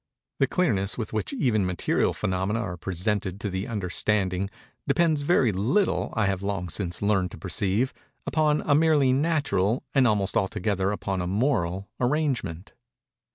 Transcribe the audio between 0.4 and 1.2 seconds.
clearness with